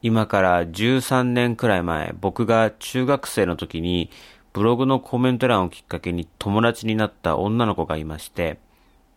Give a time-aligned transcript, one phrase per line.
[0.00, 4.10] 今から13年くらい前、僕が中学生の時に、
[4.52, 8.58] ブログのコメント欄をきっかけに友達になった女の子がいまして、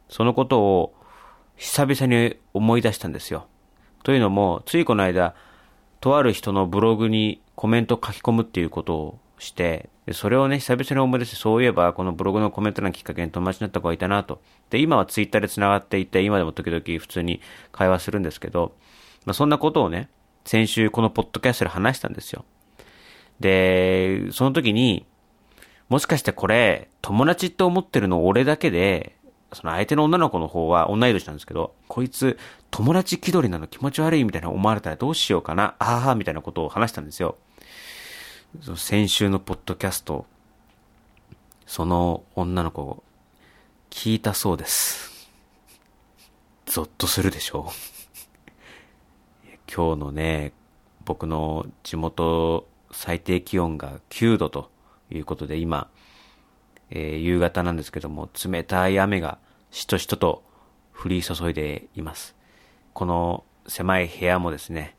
[0.09, 0.93] そのことを
[1.55, 3.45] 久々に思い出したんですよ。
[4.03, 5.35] というのも、ついこの間、
[5.99, 14.41] とある人のブログにコメント書き込むっていうことをして、それをね、久々に思い出して、そういえば、このブログのコメント欄きっかけに友達になった子がいたなと。
[14.71, 17.39] で、今はツイッターで繋がっていて、今でも時々普通に
[17.71, 18.73] 会話するんですけど、
[19.25, 20.09] まあ、そんなことをね、
[20.45, 22.45] 先週このポッドキャストで話したんですよ。
[23.39, 25.05] で、その時に、
[25.89, 29.17] もしかしてこれ、友達って思ってるの俺だけで、
[29.53, 32.37] その相手の女の子の方は同い年なんですけど、こいつ
[32.69, 37.37] 友達気取りなの気持ち悪いみたいな思われたらどうしようかな、ああ、みたいなことを話したんですよ。
[38.61, 40.25] その先週のポッドキャスト、
[41.65, 43.03] その女の子、
[43.89, 45.29] 聞いたそうです。
[46.65, 48.00] ゾッとするでしょう。
[49.73, 50.51] 今日のね、
[51.05, 54.69] 僕の地元最低気温が9度と
[55.09, 55.89] いうことで今、
[56.89, 59.37] えー夕方なんですけども、冷たい雨が
[59.71, 60.43] しとしとと
[60.93, 62.35] 降り注いでいます。
[62.91, 64.97] この狭い部屋もですね、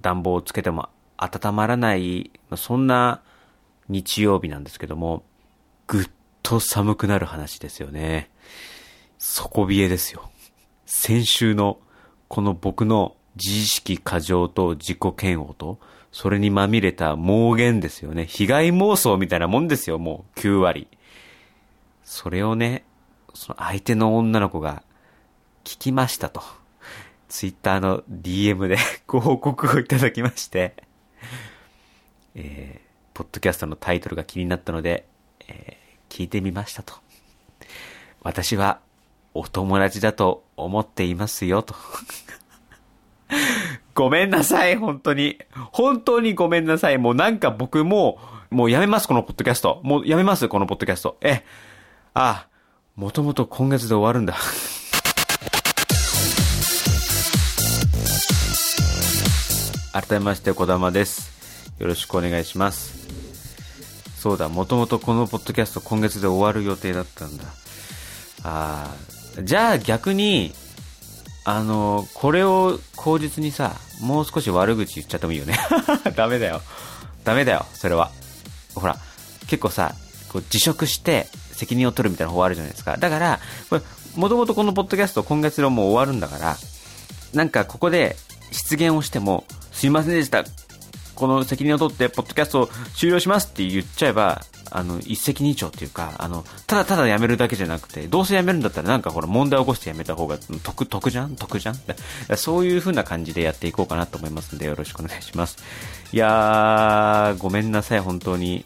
[0.00, 3.22] 暖房をつけても温まらない、そんな
[3.88, 5.24] 日曜日なんですけども、
[5.88, 6.10] ぐっ
[6.44, 8.30] と寒くなる話ですよね。
[9.18, 10.30] 底冷えですよ。
[10.86, 11.80] 先週の
[12.28, 15.78] この僕の自意識過剰と自己嫌悪と、
[16.10, 18.26] それにまみれた妄言ですよね。
[18.26, 20.88] 被害妄想みたいなもんですよ、もう9割。
[22.04, 22.84] それをね、
[23.34, 24.82] その相手の女の子が
[25.64, 26.42] 聞きましたと。
[27.28, 30.74] ツイッターの DM で ご報告をいただきまして、
[32.34, 35.06] えー、ポッドキャストのタイトルが気になったので、
[35.48, 36.92] えー聞いてみましたと。
[38.20, 38.80] 私は
[39.32, 41.74] お友達だと思っていますよと。
[43.94, 45.38] ごめんなさい、本当に。
[45.72, 46.98] 本当にごめんなさい。
[46.98, 48.18] もうなんか僕も、
[48.50, 49.80] もうやめます、このポッドキャスト。
[49.82, 51.16] もうやめます、このポッドキャスト。
[51.20, 51.44] え、
[52.14, 52.46] あ、
[52.96, 54.36] もともと今月で終わるんだ。
[59.92, 61.32] 改めまして、小玉です。
[61.78, 63.02] よろしくお願いします。
[64.18, 67.44] そうだ、もともとこのポッドキャスト今月で終わる予定だったんだ。
[68.44, 68.94] あ
[69.38, 70.52] あ、じゃあ逆に、
[71.44, 75.58] あの、これを口実にさ、もう少し悪口言っちゃってもいいよね。
[76.14, 76.62] ダメだよ。
[77.24, 78.10] ダメだよ、それは。
[78.74, 78.96] ほら、
[79.48, 79.94] 結構さ、
[80.28, 82.96] こう辞職して責任を取るみたいな方あるじゃないですか。
[82.96, 83.82] だから、これ、
[84.16, 86.56] もともとこのポッドキャスト今月でもう終わるんだから、
[87.34, 88.16] なんかここで
[88.50, 90.44] 失言をしても、すいませんでした。
[91.14, 94.42] この責任を取って、ポッドキャストを終了しますって言っちゃえば、
[94.74, 101.36] あの、一石二鳥っていうか、あの、ただただ辞めるだけじゃなくて、どうせ辞めるんだったらなんかほら問題を起こして辞めた方が得、得じゃん？
[101.36, 101.76] 得じゃん？
[102.36, 105.58] そういう風な感じでやっていこうかなと思いますので、よろしくお願いします。
[106.12, 108.64] いやー、ごめんなさい、本当に。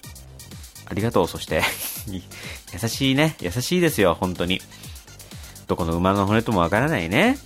[0.88, 1.62] ありがとう、そして。
[2.08, 3.36] 優しいね。
[3.40, 4.60] 優しいですよ、本当に。
[5.66, 7.38] どこの馬の骨ともわからないね。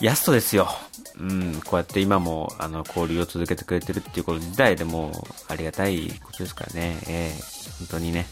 [0.00, 0.70] ヤストですよ。
[1.18, 5.12] うん、こうやって今も、あの、交流を続けてくれてるっていうこと自体でも、
[5.48, 6.98] ありがたいことですからね。
[7.08, 7.40] ええ
[7.78, 8.26] 本当にね。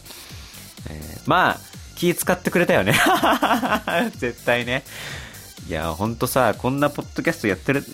[0.90, 1.60] えーまあ、
[1.96, 2.94] 気使ってくれたよね。
[4.16, 4.84] 絶対ね。
[5.68, 7.84] いや、ほんとさ、こんなポッドキャストやってる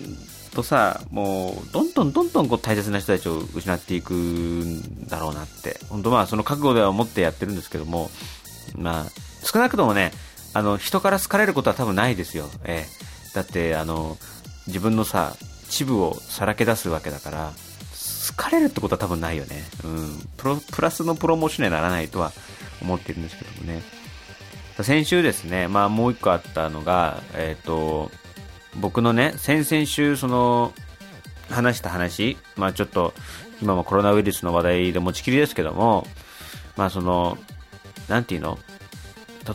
[0.53, 5.79] とさ、もう、どんどんどんどんこう大切な人たちを失っていくんだろうなって。
[5.89, 8.11] 本当まあ、その覚悟では思ってやってるんですけども、
[8.75, 9.11] まあ、
[9.45, 10.11] 少なくともね、
[10.53, 12.49] あの、人から好かれることは多分ないですよ。
[12.65, 14.17] ええだって、あの、
[14.67, 15.35] 自分のさ、
[15.69, 17.53] チブをさらけ出すわけだから、
[18.29, 19.63] 好かれるってことは多分ないよね。
[19.83, 20.29] うん。
[20.37, 22.31] プロ、プラスのプロモーションにはならないとは
[22.81, 23.81] 思ってるんですけどもね。
[24.81, 28.11] 先週ですね、まあもう一個あったのが、えっ、と、
[28.75, 30.73] 僕のね、先々週、その、
[31.49, 33.13] 話した話、まあちょっと、
[33.61, 36.07] 今もコロナウイルスの話題で持ちきりですけども、
[36.77, 37.37] まあその、
[38.07, 38.57] なんていうの？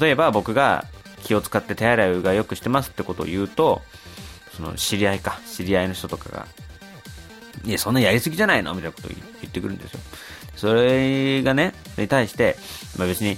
[0.00, 0.84] 例えば僕が
[1.22, 3.82] 気を使って手洗いうがよくしてますってことを言うと、
[4.56, 6.46] その知り合いか、知り合いの人とかが、
[7.64, 8.74] いや、そんなやりすぎじゃないの？
[8.74, 10.00] みたいなことを言ってくるんですよ。
[10.56, 12.56] それがね、に対して、
[12.96, 13.36] まあ別に、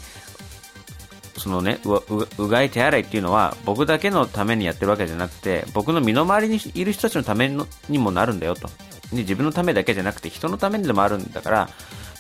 [1.38, 7.49] そのね、ううがい手洗いっていうのは僕だけのためにやってるわけじゃなくて僕の身の回りにいる人たちのため
[7.88, 8.69] にもなるんだよと。
[9.12, 11.71] で自分のためだけじゃなくて人のためにでもあるんだから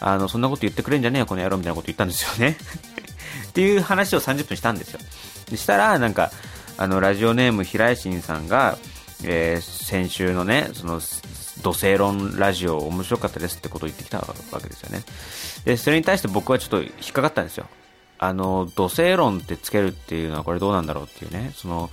[0.00, 2.56] あのそんなこと言ってくれんじゃねえよこの野郎みたいなこと言ったんですよね。
[3.50, 5.00] っていう話を30分したんですよ。
[5.50, 6.30] でしたらなんか
[6.78, 8.78] あのラジオネーム平井心さんが、
[9.24, 11.00] えー先週のねその
[11.62, 14.26] 土星論ラジオ面白かったですってことを言ってきたわ
[14.62, 15.02] けですよね
[15.64, 17.66] でそれに対して僕はちょっと引っかかったんですよ
[18.18, 21.90] あの、土星論ってつけるっていうのはこれどうなんだろうっていうね、その、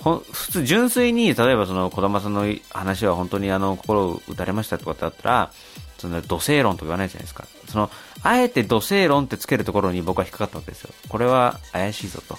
[0.00, 5.52] ほ普通純粋に、例えばその児玉さんの話は本当にあの、心を打たれましたとかだったら、
[5.98, 7.46] その、土星論とか言わないじゃないですか。
[7.68, 7.90] その、
[8.22, 10.90] あえて土星論ってつけるところに僕は引っかかったわけですよ。
[11.08, 12.38] これは怪しいぞと。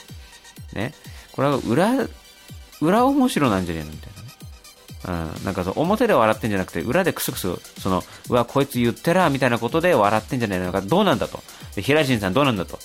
[0.74, 0.94] ね。
[1.34, 2.08] これは裏、
[2.82, 5.34] 裏面白なんじゃねえのみたいなね。
[5.36, 11.44] うん、なんかその表で笑ってんじゃなくて、裏でクスクス、その、うわ、こいつ言ってら、みたいなことで笑ってんじゃないのか、どうなんだと。
[11.76, 12.80] で、平新さんどうなんだと。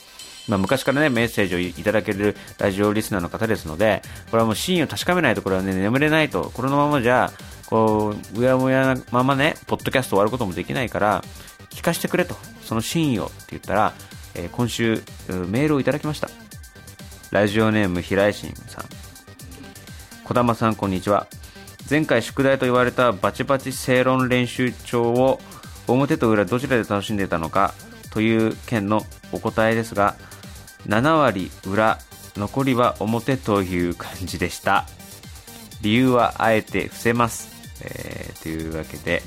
[0.49, 6.51] まあ、昔からね、メッセージをいただけるラジオリスナーの方ですので、これはもう真意を確かめないと、これはね、眠れないと。
[6.55, 7.31] このままじゃ、
[7.67, 11.23] こう、うやむやなままね、ポッドキャスト終わることもできないから、
[11.69, 12.35] 聞かせてくれと。
[12.65, 13.93] その真意をって言ったら、
[14.35, 16.31] えー、今週、メールをいただきました。
[17.31, 18.85] ラジオネーム平井新さん。
[20.25, 21.27] 小玉さん、こんにちは。
[21.89, 25.41] 前回宿題と言われたバチバチ正論練習帳を
[25.87, 27.75] 表と裏どちらで楽しんでいたのか
[28.11, 29.03] という件の
[29.33, 30.17] お答えですが
[30.87, 31.99] 7割裏
[32.37, 34.87] 残りは表という感じでした
[35.81, 37.49] 理由はあえて伏せます、
[37.83, 39.23] えー、というわけで、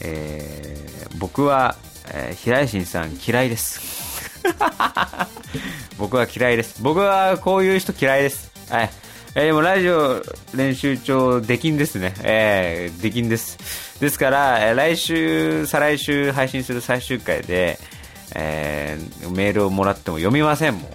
[0.00, 1.76] えー、僕は、
[2.14, 4.09] えー、平井新さん嫌いです
[5.98, 8.90] 僕は嫌いです僕はこういう人嫌いですはい
[9.36, 10.22] えー、でもラジオ
[10.54, 12.14] 練習帳出禁ですね。
[12.24, 14.00] えー、出禁です。
[14.00, 17.78] ですから、来週、再来週配信する最終回で、
[18.34, 20.90] えー、メールをもらっても読みません、もう。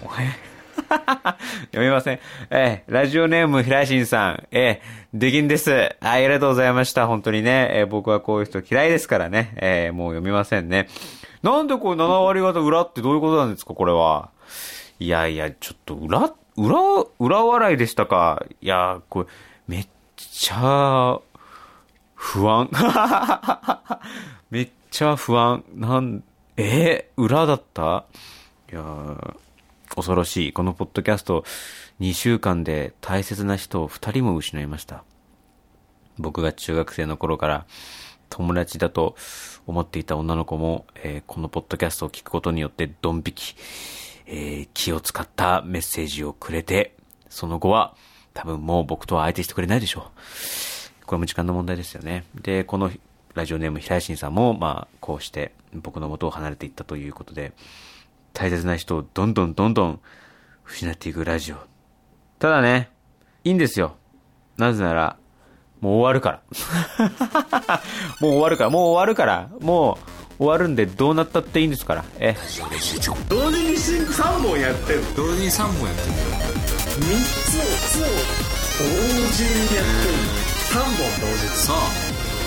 [1.72, 2.20] 読みません。
[2.50, 5.96] えー、ラジオネーム平新さん、えー、出禁です。
[6.00, 7.06] ありがとうございました。
[7.06, 10.88] 本当にね、えー、僕はこういう人嫌いですからね、えー、もう読みませんね。
[11.46, 14.30] なんでこう7割方裏ってどういうことなんですか、これは。
[14.98, 16.78] いやいや、ちょっと裏、裏、
[17.20, 19.28] 裏笑いでしたかいや、これ、
[19.68, 21.20] めっちゃ、
[22.16, 22.68] 不安。
[24.50, 25.62] めっちゃ不安。
[25.74, 26.24] なん、
[26.56, 28.04] えー、裏だった？
[28.72, 28.82] いや
[29.94, 30.52] 恐ろしい。
[30.52, 31.44] このポッドキャスト、
[32.00, 35.04] 2週間で大切な人を2人も失いました。
[36.18, 37.66] 僕が中学生の頃から
[38.30, 39.16] 友達だと
[39.66, 43.56] 思っていた女の子も、えー、このポッドキャストを聞くことによってドン引き。
[44.26, 46.96] えー、気を使ったメッセージをくれて、
[47.28, 47.94] その後は
[48.34, 50.10] 多分もう僕とは相手してくれないでしょ
[51.02, 51.06] う。
[51.06, 52.24] これも時間の問題ですよね。
[52.34, 52.90] で、この
[53.34, 57.52] ラジオネーム平井新さんも、まあ、こうして僕の元を離れていったということで、
[58.32, 60.00] 大切な人をどんどんどんどん
[60.64, 61.56] 失っていくラジオ。
[62.38, 62.90] ただね、
[63.44, 63.96] いいんですよ。
[64.56, 65.16] なぜなら、
[65.86, 66.40] もう終わるから。
[68.20, 69.98] もう終わるから、もう終わるから、も
[70.38, 72.04] う、終わるんでどうなったっていいんですから。
[72.18, 72.36] え。
[73.28, 76.14] 同時に3本やってる同時に3本やってる
[76.96, 77.14] 3
[77.46, 78.06] つを
[78.78, 78.84] 同
[79.32, 79.44] 時。
[79.44, 80.14] にやってる
[80.74, 80.90] 3本
[81.20, 81.46] 同時。
[81.56, 81.76] そう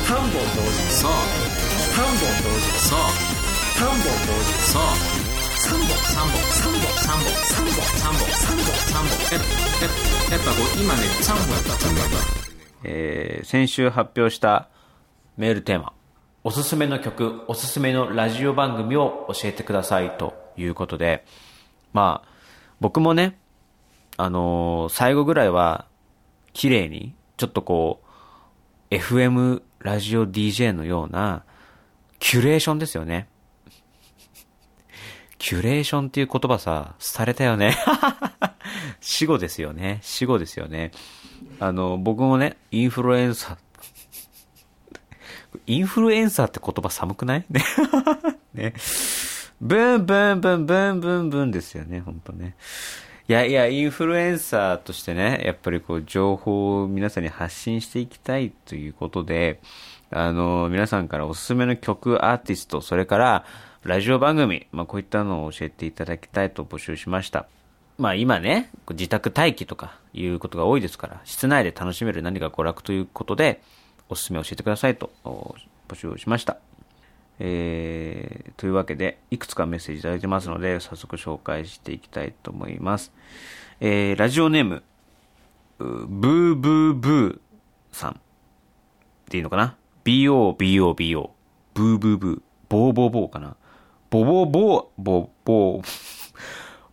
[0.10, 0.42] 3本同時
[0.90, 3.00] そう3本同時そう
[3.78, 4.84] 3本同時そう
[5.60, 9.40] 3本3本3本3本3本3本3本3本
[10.32, 12.39] やっぱこう今ね3本やった3本やった
[12.84, 14.70] えー、先週発表した
[15.38, 15.94] メールテーマ
[16.44, 21.26] おすすめの曲、おすすめのラジオ番組を教えてくださいということで、
[21.92, 22.30] まあ、
[22.80, 23.38] 僕もね、
[24.16, 25.86] あのー、最後ぐらいは、
[26.54, 28.02] 綺麗に、ちょっとこ
[28.90, 31.44] う、FM ラジオ DJ のような、
[32.20, 33.28] キュレーションですよね。
[35.38, 37.78] キュレーションっていう言葉さ、されたよね。
[39.02, 40.00] 死後ですよね。
[40.02, 40.92] 死後ですよね。
[41.60, 43.58] あの、僕もね、インフルエンサー
[45.66, 47.46] インフルエンサーって言葉寒くない？
[47.50, 47.64] ね。
[48.54, 48.74] ね。
[49.62, 52.56] ブンブンブンブンブンブンですよね、ほんとね。
[53.28, 59.60] いやいや、インフルエンサーとしてね、やっぱりこう、情報を皆さんに発信していきたいということで、
[60.12, 63.46] あの、皆さんからおすすめの曲、アーティスト、それから、
[63.84, 67.46] ラジオ番組、まあ、こういったのを教えていただきたいと募集しました。
[68.00, 73.62] まあ今ね、自宅待機とかいうことが多いですから、室内で楽しめる何か娯楽ということで、
[74.08, 75.12] おすすめ教えてくださいと
[75.88, 76.58] 募集しました。
[77.40, 83.12] えー、というわけで、いくつかメッセージいただいてますので、早速紹介していきたいと思います。
[83.82, 84.84] えー、ラジオネーム、
[85.78, 87.40] ブーブーブー
[87.92, 88.22] さん。
[89.30, 89.76] でいいのかな
[90.06, 91.30] ?BOBOBO。
[91.74, 92.42] ブーブーブー。
[92.70, 93.56] ボーボーボーかな？
[94.10, 96.09] ボボボー、ボボー。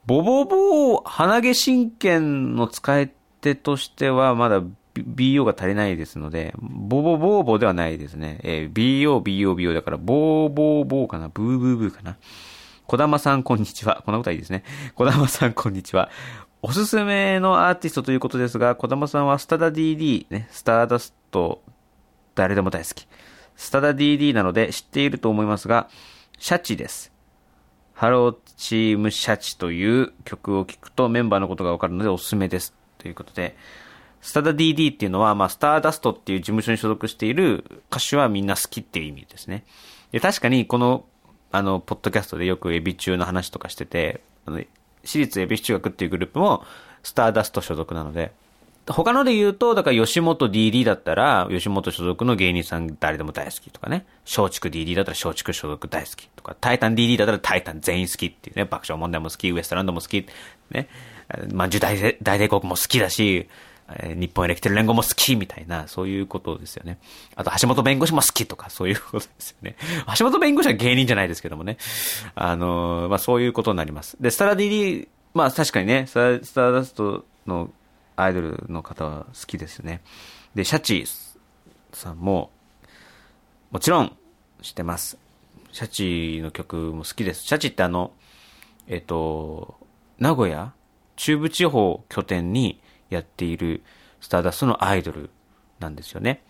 [0.06, 4.62] ボボボー、鼻毛神経の使い手としてはまだ
[4.94, 8.38] BO が足りないですので、ボボボーボではないですね。
[8.44, 12.16] えー、BO、BO、BO だから、ボーボーボーかな、ブーブーブーかな？
[12.86, 14.02] 小玉さん、こんにちは。
[14.06, 14.62] こんなことはいいですね。
[14.94, 16.08] 小玉さん、こんにちは。
[16.62, 21.62] おすすめのアーティストということですが、小玉さんはスタダ DD、ね、スターダスト、
[22.36, 23.08] 誰でも大好き。
[23.56, 25.88] スタダ DD なので知っていると思いますが、
[26.38, 27.15] シャチです。
[27.96, 32.74] ハローチームシャチという曲を聴くとメンバーのことがわかるのでおすすめです。
[32.98, 33.56] ということで、
[34.20, 39.64] スタダ DD っていうのは、まあ、スターダストっていう事務所に所属している歌手はみんな好きっていう意味ですね。
[40.12, 41.06] で、確かにこの、
[41.50, 44.62] あの、ポッドキャストでよくエビ中の話とかしてて、あの、
[45.02, 46.64] 私立エビ中学っていうグループも、
[47.02, 48.32] スターダスト所属なので、
[48.88, 54.06] 他ので言うと、だから吉本 DD だったら、吉本所属の芸人さん誰でも大好きとかね。
[54.24, 58.64] 松竹 DD だったら松竹所属大好きとか、タイタン DD だったらタイタン全員好きっていうね。
[58.64, 60.24] 爆笑問題も好き、ウエストランドも好き、
[60.70, 60.88] ね。
[61.52, 63.48] まあ、大大帝国も好きだし、
[63.88, 66.98] 日本エレキテル連合も好きみたいな、そういうことですよね。
[67.34, 69.76] あと、橋本弁護士も好きとか、そういうことですよね。
[70.18, 71.76] 橋本弁護士は芸人じゃないですけどもね。
[72.34, 74.16] あのまあ、そういうことになります。
[74.20, 77.70] で、スタラ DD、まあ、確かにね、スタスターダストの
[78.16, 80.02] アイドルの方は好きですね。
[80.54, 81.04] で、シャチ
[81.92, 82.50] さんも、
[83.70, 84.16] もちろん
[84.62, 85.18] 知ってます。
[85.73, 87.44] シャチの曲も好きです。
[87.44, 88.12] シャチってあの、
[88.88, 89.76] えっと、
[90.18, 90.73] 名古屋
[91.16, 92.80] 中部地方拠点に
[93.11, 93.82] やっている
[94.20, 95.30] スターダストのアイドル
[95.78, 96.42] なんですよね。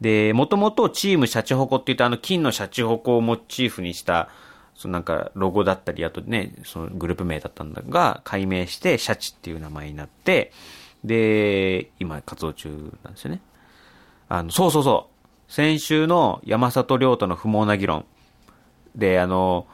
[0.00, 4.28] で、もともとチームシャチホコって言ったあの金のシャチホコをモチーフにした、
[4.74, 10.52] そのなんかロゴだったり、あとね、そのグループ名だったんだが、改名してシャチっていう名前になって、
[11.04, 12.68] で、今活動中
[13.02, 13.40] なんですよね。
[14.28, 15.52] あの、そうそうそう。
[15.52, 18.04] 先週の山里亮太の不毛な議論。
[18.94, 19.66] で、あの、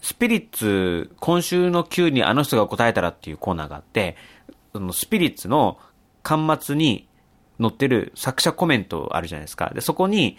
[0.00, 4.16] スピリッツ、今週の Q にあの人が答えたらっていうコーナーがあって、
[4.72, 5.78] そのスピリッツの
[6.24, 7.06] 端末に
[7.60, 9.70] 載ってる作者コメントあるじゃないですか。
[9.74, 10.38] で、そこに、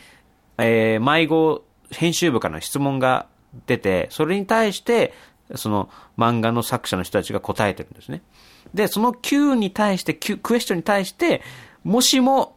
[0.58, 3.28] えー迷子編集部からの質問が
[3.68, 5.14] 出て、それに対して、
[5.56, 8.22] その漫画の作者の人たちが答えてるんですね。
[8.74, 11.42] で、その Q に対して、Q、クエスチョンに対して、
[11.84, 12.56] もしも、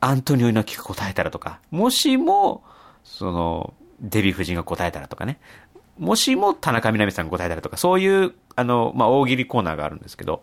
[0.00, 2.62] アントニオ猪木が答えたらとか、もしも、
[3.02, 5.40] その、デヴィ夫人が答えたらとかね、
[5.98, 10.42] もしも田中みな実さんが答えたらとか、そういう、あの、まあ、大喜利コーナーがあるんですけど、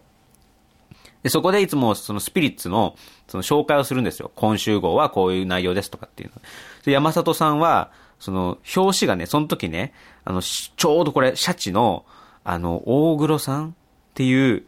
[1.23, 2.95] で、そこでいつもそのスピリッツの
[3.27, 4.31] その紹介をするんですよ。
[4.35, 6.39] 今週号はこういう内容ですとかっていうの。
[6.83, 9.93] で、山里さんは、その表紙がね、その時ね、
[10.23, 12.05] あの、ちょうどこれ、シャチの、
[12.43, 13.73] あの、大黒さんっ
[14.13, 14.67] ていう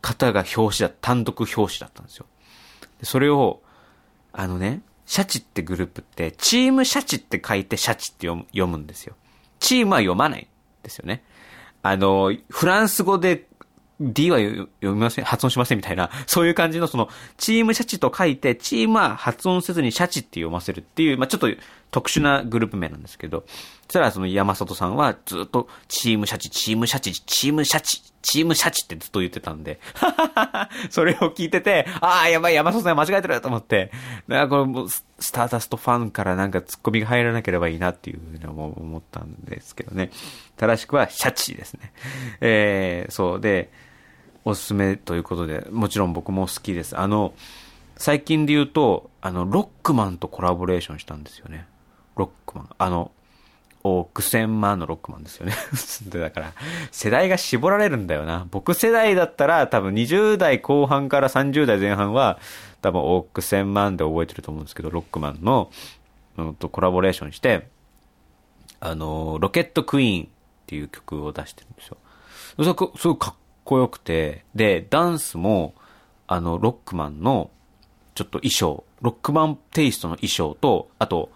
[0.00, 2.26] 方が表紙だ、単独表紙だったんですよ。
[3.02, 3.62] それを、
[4.32, 9.16] あのね、シャチってグループって、チームシャチって書いてシャチって読む読むんですよ。
[9.58, 10.46] チームは読まない
[10.82, 11.24] ですよね。
[11.82, 13.46] あの、フランス語で
[14.00, 21.48] D は読みません、発音しませんみたいな、そういう感じのその、チームシャチと書いて、チームは発音せずにシャチって読ませるっていう、まあちょっと
[21.90, 29.80] 特殊なグループ名なんですけど、そしたらその山里さんはずっと、チームシャチ、チームシャチ、チームシャチ、チームシャチってずっと言ってたんで、
[30.90, 33.90] それを聞いてて、ああ、やばい、山里さん間違えてると思って、
[34.28, 40.10] なんかこれスターダストファンからなんかツッコミが入らなければいいなっていうふうに思ったんですけどね。
[40.56, 41.92] 正しくはシャチですね。
[42.40, 43.72] えー、そうで、
[44.44, 46.98] おすすめということで、もちろん僕も好きです。
[46.98, 47.34] あの、
[47.96, 51.66] 最近で言うと、あの、ロックマンとコラボレーションしたんですよね。
[52.20, 52.68] ロックマン。
[52.78, 53.10] あの、
[53.82, 55.54] 億千万のロックマンですよね。
[56.06, 56.52] で、 だから、
[56.90, 58.46] 世代が絞られるんだよな。
[58.50, 62.38] 僕世代だったら、多分20代後半から30代前半は、
[62.82, 65.70] 多分億千万で覚えてると思うんですけど、ロックマンの、
[66.36, 67.68] のとコラボレーションして、
[68.80, 70.28] あの、ロケットクイーンっ
[70.66, 71.96] ていう曲を出してるんですよ。
[72.56, 72.66] それ
[72.98, 73.34] すごいかっ
[73.64, 75.74] こよくて、で、ダンスも、
[76.26, 77.50] あの、ロックマンの、
[78.14, 81.30] ちょっと衣装、ロックマンテイストの衣装と、あと、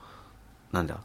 [0.75, 0.99] なんだ、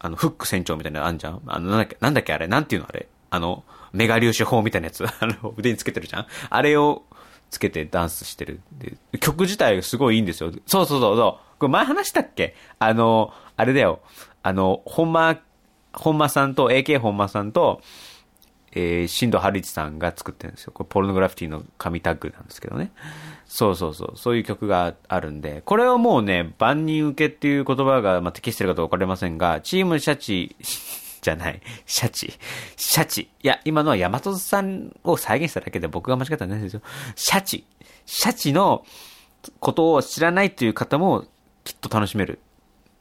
[0.00, 1.40] あの、フック船長みたいなのあんじゃん？
[1.46, 3.06] あの、なんだっけ、なんだっけあれ、なんていうのあれ？
[3.30, 6.26] あの、メガ粒子砲みたいなやつ、 あの、腕につけてるじゃん？
[6.50, 7.04] あれを
[7.50, 8.60] つけてダンスしてる。
[8.78, 10.50] で曲自体すごいいいんですよ。
[10.66, 11.58] そうそうそうそう。
[11.60, 12.56] これ前話したっけ？
[12.78, 14.00] あの、あれだよ。
[14.42, 15.38] あの、本間、
[15.92, 17.80] 本間さんと、AK 本間さんと、
[18.74, 20.72] えー、新藤春一さんが作ってるんですよ。
[20.72, 22.90] これポルノグラフィティの紙タッグなんですけどね。
[23.46, 24.12] そうそうそう。
[24.16, 30.56] そういう曲があるんで、これはもうね、万人受けっていう言葉が、まあ、適してるかどうかわかりませんが、チームシャチ、
[31.22, 32.34] じゃない、シャチ、
[32.76, 33.22] シャチ。
[33.42, 36.82] いや、今のは大和さんを再現しただけで僕が間違ったんですよ。
[37.16, 37.64] シャチ。
[38.04, 38.84] シャチの
[39.58, 41.24] ことを知らないという方も
[41.64, 42.40] きっと楽しめる。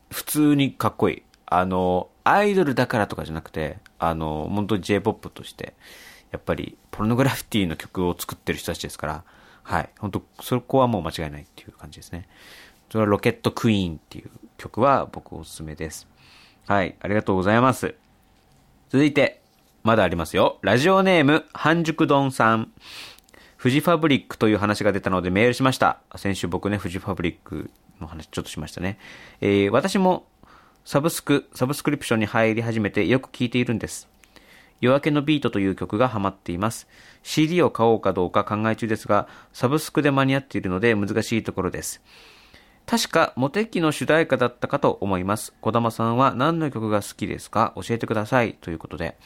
[0.10, 1.24] 普通にかっこいい。
[1.48, 5.74] あの、アイドルだからとかじゃなくて、あの、本当に J-POP として、
[6.32, 9.24] やっぱり、ポルノグラフィティの曲を作ってる人たちですから、
[9.64, 9.90] はい。
[10.00, 12.28] 本当そこはもう間違いないっていう感じですね。
[12.90, 16.08] それはロケットクイーンっていう曲は僕おすすめです。
[16.68, 16.96] はい。
[17.00, 17.96] ありがとうございます。
[18.90, 19.42] 続いて、
[19.84, 20.60] まだありますよ。
[20.62, 22.72] ラジオネーム、半熟丼さん。
[23.58, 26.00] フジファブリックという話が出たのでメールしました。
[26.18, 29.00] 先週僕ね、フジファブリックの話ちょっとしましたね。
[29.40, 30.26] えー、私も
[30.86, 34.10] サブスク、サブスクリプションに入り始めてよく聞いているんです。
[34.82, 36.90] 夜明けのビートという曲がハマっています。
[37.24, 42.02] CD を買おうかどうか考え中ですが、サブスクで間に合っているので難しいところです。
[42.86, 45.54] 確か、モテ期の主題歌だったかと思います。
[45.62, 47.72] 小玉さんは何の曲が好きですか？
[47.78, 48.56] 教えてください。
[48.60, 49.18] ということで、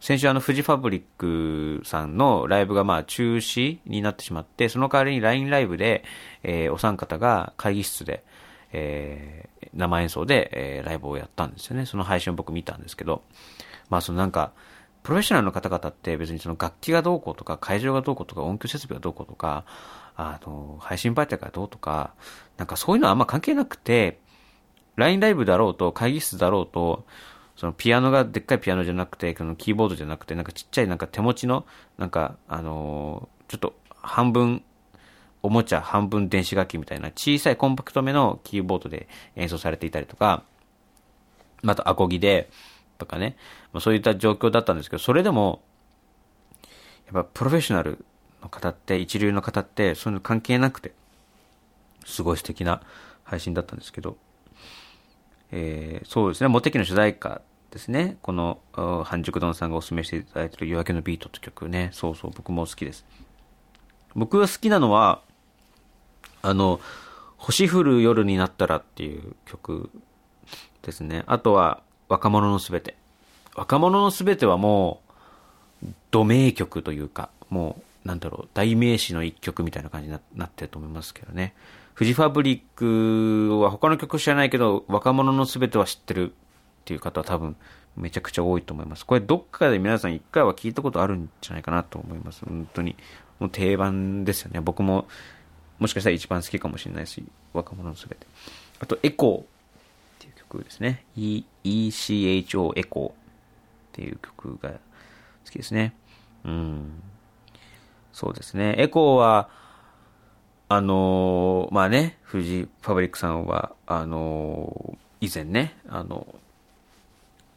[0.00, 6.04] 先週あの、フジファブリックさんのライブがまあ中止になってしまって、その代わりに LINE ライブで、
[6.42, 8.22] えーお三方が会議室で、
[8.72, 11.86] えー生演奏で、えーライブをやったんですよね。
[11.86, 13.22] その配信を僕見たんですけど、
[13.88, 14.52] まあそのなんか、
[15.02, 19.64] プロフェッショナルの方々って別にその楽器がどうこうとか、会場がどうこうとか、音響設備がどうこうとか、
[20.16, 22.14] あの、配信媒体がどうとか、
[22.58, 24.18] なんかそういうのはあんま関係なくて、
[24.96, 27.06] LINE ライブだろうと、会議室だろうと、
[27.56, 31.66] そのピアノがでっかいピアノじゃなくて、このキーボードじゃなくて、なんかちっちゃいなんか手持ちの、
[31.98, 34.62] なんか、あのちょっと半分、
[35.42, 40.44] おもちゃ半分電子楽器みたいな小さいコンパクトめのキーボードで演奏されていたりとか、
[41.62, 42.50] またアコギで、
[43.00, 43.36] とかね、
[43.72, 45.62] まあ、そういった状況だったんですけど、それでも、
[47.12, 48.04] やっぱプロフェッショナル
[48.42, 50.92] の方って、一流の方って、そういうの関係なくて、
[52.04, 52.82] すごい素敵な
[53.24, 54.16] 配信だったんですけど、
[55.50, 57.42] えーそうですね、モテ期の主題歌
[57.72, 58.18] ですね。
[58.22, 58.60] この、
[59.04, 61.90] 半熟丼さんがお勧めしていただいている夜明けのビートって曲ね。
[61.92, 63.04] そうそう、僕も好きです。
[64.14, 65.22] 僕が好きなのは、
[66.42, 66.80] あの、
[67.36, 69.90] 星降る夜になったらっていう曲
[70.82, 71.24] ですね。
[71.26, 72.96] あとは、若者のすべて。
[73.54, 75.00] 若者のすべてはも
[75.82, 81.54] う、土名曲というか、もう、なんだろう、代名詞の一曲みたいな感じになってると思いますけどね。
[81.94, 86.34] フジファブリックは他の曲知らないけど、若者のすべては知ってるっ
[86.84, 87.56] ていう方は多分、
[87.96, 89.04] めちゃくちゃ多いと思います。
[89.04, 92.44] これどっかで皆さん一回は聞いたことあるんじゃないかなと思います。
[92.44, 92.96] 本当に。
[93.38, 94.60] もう定番ですよね。
[94.60, 95.08] 僕も、
[95.80, 98.26] もしかしたら一番好きかもしれないし、若者のすべて。
[98.78, 99.44] あと、エコーっ
[100.20, 101.04] ていう曲ですね。
[101.16, 103.14] E- ECHO エコーっ
[103.92, 104.76] ていう曲が好
[105.50, 105.94] きですね。
[106.44, 107.02] うん。
[108.12, 108.74] そうですね。
[108.78, 109.48] エコーは、
[110.68, 116.26] あのーまあね、フジファブリックさんは、あのー以前ね、あの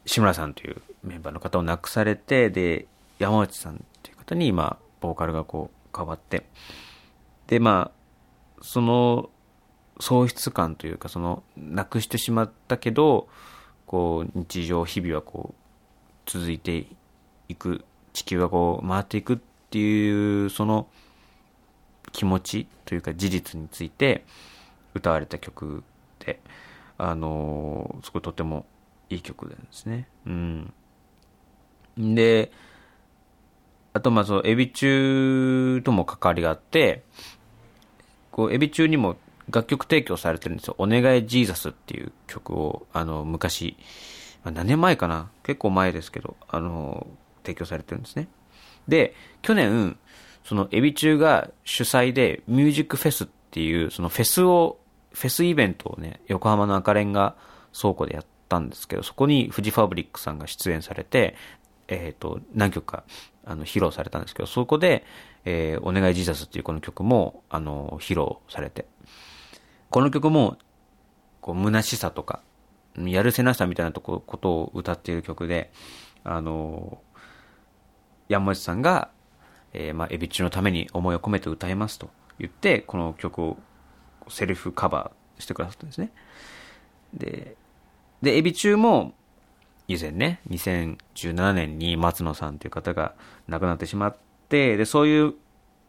[0.06, 2.88] 志村さんというメンバーの方を亡くされて、で、
[3.20, 6.44] 山内さんという方に今、ボーカルがこう変わって、
[7.48, 8.03] で、まあ、
[8.64, 9.30] その
[10.00, 13.28] 喪失感というか、その、亡くしてしまったけど、
[13.86, 15.56] こう、日常、日々はこう、
[16.26, 16.88] 続いて
[17.50, 19.38] いく、地球がこう、回っていくっ
[19.70, 20.88] ていう、その、
[22.12, 24.24] 気持ちというか事実について
[24.94, 25.84] 歌われた曲
[26.20, 26.40] で、
[26.98, 28.66] あのすごいとても
[29.10, 30.08] いい曲なんですね。
[30.26, 30.74] うん。
[31.98, 32.52] で、
[33.94, 37.04] あと、まあ、そう、エビ中とも関わりがあって、
[38.34, 39.16] こう、エビ中にも
[39.50, 40.76] 楽曲提供されてるんですよ。
[40.80, 43.78] お願いジーザスっていう曲を、あの、昔、
[44.44, 45.30] まあ何年前かな？
[45.44, 47.06] 結構前ですけど、あの、
[47.44, 48.28] 提供されてるんですね。
[48.88, 49.98] で、去年、
[50.44, 54.80] そのエビ中が主催でミュージックフェスっていう、そのフェスを、
[55.12, 57.36] フェスイベントをね、横浜の赤レンガ
[57.80, 61.36] 倉庫でやったんですけど、そこにフジファブリックさんが出演されて、
[61.88, 63.04] えっ、と、何曲か、
[63.46, 65.06] あの、披露されたんですけど、そこで、
[65.46, 68.86] えーお願いジーザスっていうこの曲も、あの、披露されて、
[69.90, 70.58] この曲も、
[71.42, 72.42] こう、虚しさとか、
[72.98, 75.72] やるせなさみたいなとこことを歌っている曲で、
[76.24, 77.00] あの、
[78.30, 79.10] 山内さんが、
[79.74, 83.58] えーまあ、エビ中のために思いを込めて歌いますと言って、この曲を
[84.30, 86.12] セルフカバーしてくださったんですね。
[87.14, 87.56] で、
[88.22, 89.14] で、エビ中も、
[89.88, 93.16] 以前ね、2017年に松野さんという方が
[93.48, 95.34] 亡くなってしまって、で、そういう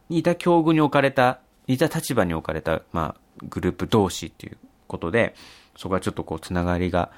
[0.09, 5.35] 似た境遇に置かれた、似た立場に置かれた、まあ、グループ同士っていうことで、
[5.77, 7.11] そこはちょっとこう、つながりが、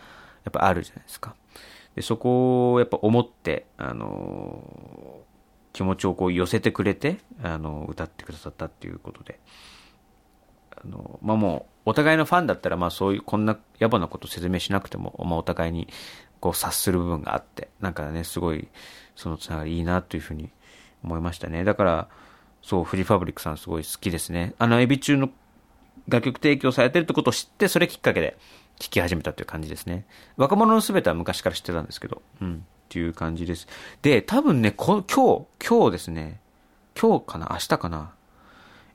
[0.43, 1.35] やっぱあるじゃないですか。
[1.95, 4.61] で、そこをやっぱ思って、あの
[5.73, 9.39] 気持ちをこう寄せてくれて、あの歌ってくださったっていうことで、
[10.71, 15.87] あの、まあ、もう、お互いのファンだったら、まあそういう、こんな野暮なこと説明しなくても、まあお互いに、
[16.39, 18.67] こう察する部分があって、なんかね、すごい、
[19.15, 20.51] そのつながりいいなというふうに
[21.03, 21.63] 思いましたね。
[21.63, 22.07] だから、
[22.61, 24.53] そう、フジファブリックさんすごい好きですね。
[24.57, 25.29] あの、エビ中の
[26.07, 28.37] 楽曲提供されてるってことを知って、それきっかけで
[28.79, 30.05] 聴き始めたという感じですね。
[30.37, 33.67] 若者のすべては昔から知ってたんですけど、うん、っていう感じです。
[34.01, 36.39] で、多分ね、こ今日、今日ですね、
[36.99, 37.49] 今日かな？
[37.51, 38.13] 明日かな？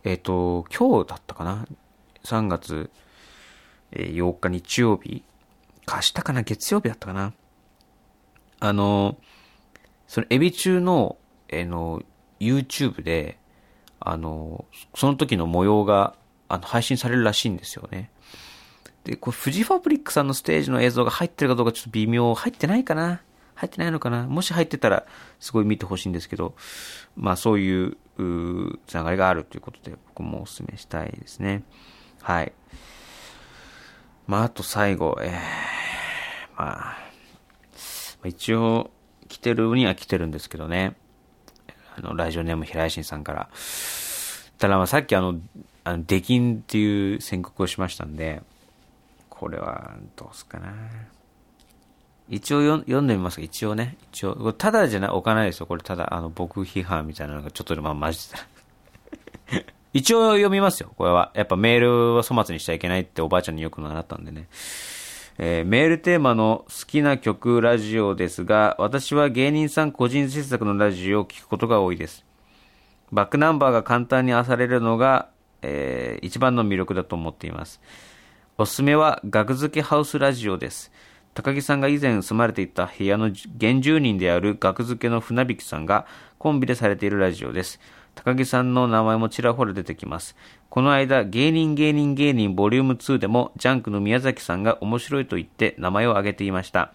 [0.04, 1.66] えっ、と、今日だったかな
[2.24, 2.90] ?3 月
[3.92, 5.22] え8日日曜日
[5.86, 6.42] 明日かな？
[6.42, 7.32] 月曜日だったかな？
[8.60, 9.16] あの、
[10.08, 11.16] そのエビ中の、
[11.52, 12.02] えの、
[12.40, 13.38] YouTube で、
[14.00, 14.64] あの、
[14.96, 16.16] その時の模様が、
[16.48, 18.10] あの、配信されるらしいんですよね。
[19.04, 23.22] で、これ、フジファブリックさんのステージの映像が入ってるかどうかちょっと微妙、入ってないかな？
[23.54, 24.26] 入ってないのかな？
[24.26, 25.06] もし入ってたら、
[25.38, 26.54] すごい見てほしいんですけど、
[27.16, 31.62] まあそういう、うつながりがあるということで、僕もお勧めしたいですね。
[32.20, 32.52] はい。
[34.26, 35.30] まああと最後、えー、
[36.56, 36.98] まあ、
[38.24, 38.90] 一応、
[39.28, 40.96] 来てるには来てるんですけどね。
[41.96, 43.48] あの、ラジオネーム平井心さんから。
[44.58, 45.40] ただまあさっきあの、
[45.84, 48.42] あの、出禁っていう宣告をしましたんで、
[49.28, 50.72] これは、どうすかな。
[52.28, 53.96] 一応読んでみますか一応ね。
[54.12, 54.36] 一応。
[54.36, 55.66] これただじゃない、置かないですよ。
[55.66, 59.62] これただ、あの、僕批判みたいなのがちょっとでまあ混じってた。
[59.92, 60.92] 一応読みますよ。
[60.96, 61.32] これは。
[61.34, 64.46] やっぱメールを粗末にしちゃいけないっておばあちゃんによく習ったんでね。
[65.38, 72.24] えーメールテーマの好きな曲ラジオですが、私は芸人さん個人制作のラジオを聞くことが多いです。
[73.12, 75.28] バックナンバーが簡単に漁れるのが、
[75.62, 77.80] えー一番の魅力だと思っています。
[78.58, 80.92] おすすめは、学付けハウスラジオです。
[81.34, 86.06] 高木さんが以前住まれていた部屋の原住人である学付けの船引さんが
[86.38, 87.80] コンビでされているラジオです。
[88.14, 90.36] 高木さんの名前もちらほら出てきます。
[90.72, 96.94] この間、芸人芸人芸人ボリューム2でもジャンクの宮崎さんが面白いと言って名前を挙げていました。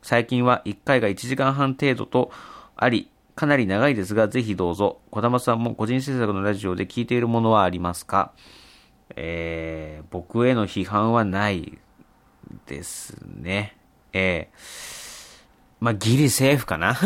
[0.00, 2.30] 最近は1回が1時間半程度と
[2.76, 5.00] あり、かなり長いですが、ぜひどうぞ。
[5.10, 8.32] 小玉さんも個人制作のラジオで聞いているものはありますか？
[9.16, 11.76] えー、僕への批判はない
[12.64, 13.76] ですね。
[14.14, 14.56] えー、
[15.78, 16.96] まあ、ギリセーフかな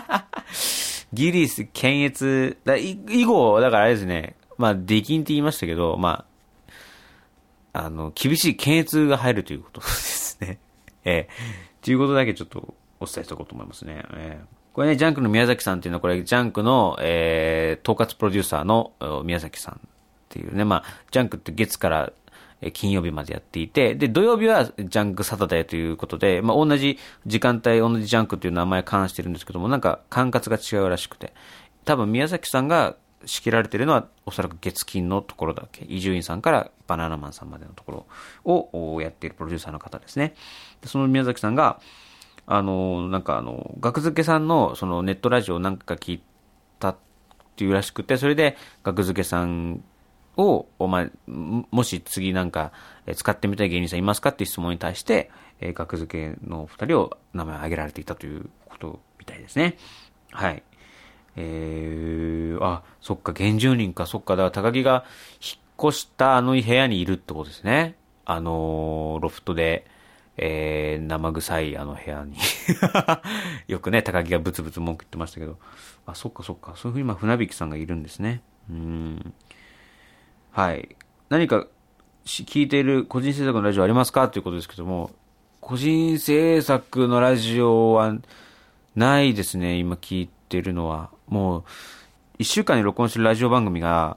[1.12, 6.24] ギリス、検閲、だ以後、だからあれですね、まあ、出禁って言いましたけど、ま
[7.72, 10.58] あ、あの、厳しい検閲が入るということですね。
[11.04, 11.28] ええ
[11.82, 14.04] ということだけちょっとお伝えしておこうと思いますね。
[14.14, 18.92] ええこれね、ジャンクの宮崎さんっていうのは、これ、ジャンクの、えー、統括プロデューサーの
[19.24, 19.78] 宮崎さんっ
[20.28, 22.12] ていうね、まあ、ジャンクって月から
[22.60, 31.34] え金曜日までやっていて、で、土曜日はジャンクサタデーということで、まあ、同じ時間帯、同じジャンクという名前冠してるんですけども、なんか管轄が違うらしくて、
[31.84, 38.06] 多分宮崎さんが仕切られているのは、おそらく月金のところだけ、伊集院さんからバナナマンさんまでのとこ
[38.44, 40.34] ろをやっているプロデューサーの方ですね。
[40.80, 41.80] でその宮崎さんが、
[42.46, 46.22] あの、なんかあの、学付けさんのそのネットラジオを何回か聞い
[46.78, 46.96] たっ
[47.56, 49.82] ていうらしくて、それで学付けさん
[50.36, 52.72] を、お前、もし次なんか、
[53.14, 59.78] 使ってみたい芸人さんいますかっていう質問に対して、えー学付けの二人を名前を挙げられていたということみたいですね。
[60.30, 60.62] はい。
[61.36, 65.04] えー、あ、そっか、原住人か、そっか、だから高木が
[65.40, 67.96] 引っ越したあの部屋にいるってことですね。
[68.24, 69.86] あのーロフトで、
[70.38, 72.36] えー、生臭いあの部屋に。
[73.68, 75.58] よくね、高木がブツブツ文句言ってましたけど。
[76.06, 76.72] あ、そっかそっか。
[76.76, 78.42] そういうふうに今、船引さんがいるんですね。
[78.70, 79.34] うん。
[80.52, 80.96] はい。
[81.28, 81.66] 何か
[82.24, 84.28] 聞いている個人制作のラジオありますか？
[84.28, 85.10] ということですけども、
[85.60, 88.14] 個人制作のラジオは
[88.94, 91.10] ないですね、今聞いってるのは。
[91.26, 91.64] もう、
[92.38, 94.16] 一週間に録音してるラジオ番組が、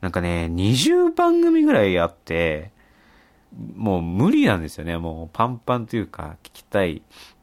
[0.00, 2.72] なんかね、20番組ぐらいあって、
[3.76, 4.96] もう無理なんですよね。
[4.98, 7.02] もうパンパンというか、聞きたい、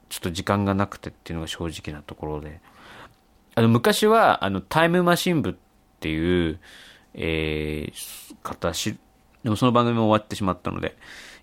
[0.10, 2.60] ちょっと時間がなくてっていうのが正直なところで。
[3.56, 5.56] あの、昔は、あの、タイムマシン部っ
[6.00, 6.60] ていう、
[7.14, 8.98] えー、方し、
[9.44, 10.98] でもその番組も終わってしまったので、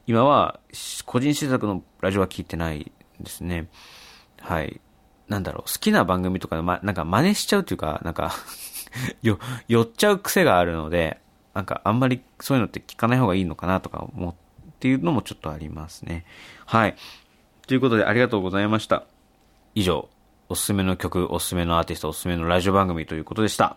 [0.07, 0.61] 今は、
[1.07, 3.69] 個人制作のラジオは聞いてないですね。
[4.41, 4.81] はい。
[5.29, 8.33] なんだろう、好きな番組とか、ま、なんか真似しちゃうというか、なんか
[9.23, 11.21] よ、寄っちゃう癖があるので、
[11.55, 14.35] なんかあんまりそういうのって聞かない方がいいのかなとか思っ
[14.81, 16.25] ていうのもちょっとありますね。
[16.67, 16.97] はい。
[17.67, 19.05] ということでありがとうございました。
[19.75, 20.09] 以上、
[20.49, 23.77] おすすめの曲、おすすめのアーティスト、おすすめのラジオ番組ということでした。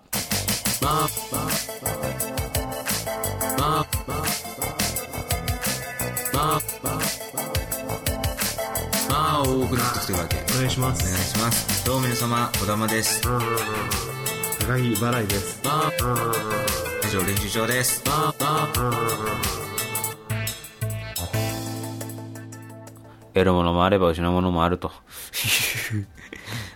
[9.68, 15.62] まあ多くなってきてるわけお願いしまお願いすしますどうも皆様小玉です高木払いです
[17.06, 18.04] 以上練習場です
[23.34, 24.92] 得るものもあれば失うものもあると。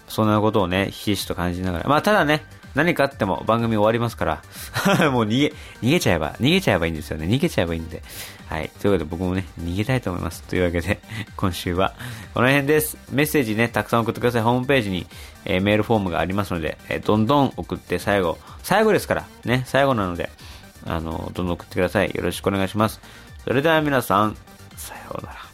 [0.08, 1.90] そんなことをね、ひしひしと感じながら。
[1.90, 4.42] まあ、ただね、何かあっても番組終わりますから、
[5.10, 7.26] もう逃げ、逃げちゃえば、逃げちゃえばいいんですよね。
[7.26, 8.04] 逃げちゃえばいいんで。
[8.52, 8.70] はい。
[8.82, 10.44] ということで僕もね、逃げたいと思います。
[10.44, 11.00] というわけで、
[11.38, 11.94] 今週は
[12.34, 12.98] この辺です。
[13.10, 14.42] メッセージね、たくさん送ってください。
[14.42, 15.08] ホームページに、
[15.46, 20.30] えーメールフォームがありますので、えーどんどん送って最後、最後ですから、ね、最後なので、
[20.86, 22.12] あの、どんどん送ってください。
[22.14, 23.00] よろしくお願いします。
[23.46, 24.36] それでは皆さん、
[24.76, 25.51] さようなら。